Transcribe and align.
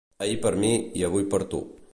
Ahir 0.27 0.39
per 0.45 0.53
mi 0.63 0.71
i 1.03 1.05
avui 1.11 1.29
per 1.35 1.45
tu. 1.53 1.65